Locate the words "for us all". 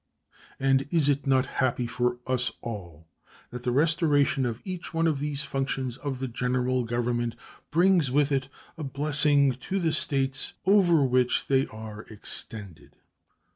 1.85-3.07